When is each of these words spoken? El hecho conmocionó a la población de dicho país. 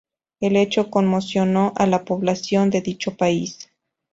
El 0.39 0.55
hecho 0.55 0.89
conmocionó 0.89 1.73
a 1.75 1.85
la 1.85 2.05
población 2.05 2.71
de 2.71 2.81
dicho 2.81 3.15
país. 3.17 3.69